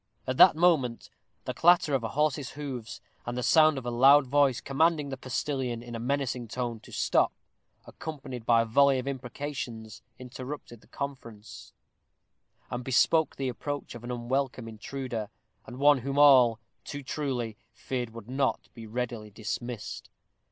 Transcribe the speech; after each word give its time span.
At 0.25 0.37
the 0.37 0.51
moment 0.55 1.11
the 1.45 1.53
clatter 1.53 1.93
of 1.93 2.03
a 2.03 2.07
horse's 2.07 2.53
hoofs, 2.57 3.01
and 3.23 3.37
the 3.37 3.43
sound 3.43 3.77
of 3.77 3.85
a 3.85 3.91
loud 3.91 4.25
voice, 4.25 4.59
commanding 4.59 5.09
the 5.09 5.15
postilion, 5.15 5.83
in 5.83 5.93
a 5.93 5.99
menacing 5.99 6.47
tone, 6.47 6.79
to 6.79 6.91
stop, 6.91 7.31
accompanied 7.85 8.43
by 8.43 8.63
a 8.63 8.65
volley 8.65 8.97
of 8.97 9.07
imprecations, 9.07 10.01
interrupted 10.17 10.81
the 10.81 10.87
conference, 10.87 11.71
and 12.71 12.83
bespoke 12.83 13.35
the 13.35 13.47
approach 13.49 13.93
of 13.93 14.03
an 14.03 14.09
unwelcome 14.09 14.67
intruder, 14.67 15.29
and 15.67 15.77
one 15.77 15.99
whom 15.99 16.17
all, 16.17 16.59
too 16.83 17.03
truly, 17.03 17.55
feared 17.71 18.09
would 18.09 18.27
not 18.27 18.69
be 18.73 18.87
readily 18.87 19.29
dismissed. 19.29 20.09